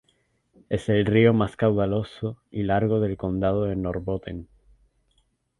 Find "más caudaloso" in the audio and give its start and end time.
1.31-2.39